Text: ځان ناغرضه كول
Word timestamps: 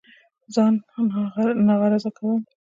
ځان 0.53 0.73
ناغرضه 1.67 2.09
كول 2.17 2.41